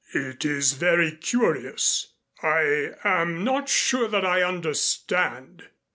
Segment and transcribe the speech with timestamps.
[0.15, 2.13] "It is very curious.
[2.41, 5.65] I am not sure that I understand.